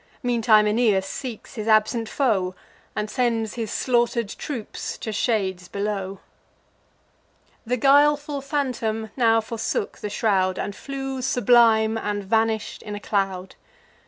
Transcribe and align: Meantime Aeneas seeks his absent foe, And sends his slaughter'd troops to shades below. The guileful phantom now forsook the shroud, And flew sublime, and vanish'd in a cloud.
Meantime 0.23 0.65
Aeneas 0.65 1.05
seeks 1.05 1.53
his 1.53 1.67
absent 1.67 2.09
foe, 2.09 2.55
And 2.95 3.07
sends 3.07 3.53
his 3.53 3.69
slaughter'd 3.69 4.29
troops 4.29 4.97
to 4.97 5.11
shades 5.11 5.67
below. 5.67 6.21
The 7.67 7.77
guileful 7.77 8.41
phantom 8.41 9.11
now 9.15 9.41
forsook 9.41 9.99
the 9.99 10.09
shroud, 10.09 10.57
And 10.57 10.75
flew 10.75 11.21
sublime, 11.21 11.99
and 11.99 12.23
vanish'd 12.23 12.81
in 12.81 12.95
a 12.95 12.99
cloud. 12.99 13.53